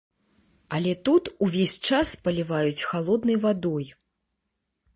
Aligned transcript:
Але 0.77 0.93
тут 1.09 1.29
увесь 1.47 1.75
час 1.89 2.13
паліваюць 2.27 2.85
халоднай 2.93 3.37
вадой. 3.47 3.85